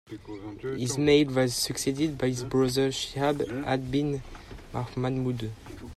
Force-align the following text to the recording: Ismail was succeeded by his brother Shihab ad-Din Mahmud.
Ismail 0.79 1.25
was 1.27 1.53
succeeded 1.55 2.17
by 2.17 2.29
his 2.29 2.43
brother 2.43 2.89
Shihab 2.91 3.47
ad-Din 3.67 4.23
Mahmud. 4.73 5.51